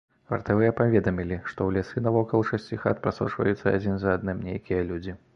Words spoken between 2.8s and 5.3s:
хат прасочваюцца адзін за адным нейкія людзі.